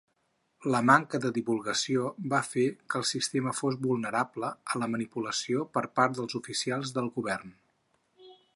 [0.75, 2.63] La manca de divulgació va fer
[2.93, 7.55] que el sistema fos vulnerable a la manipulació per part dels oficials del govern.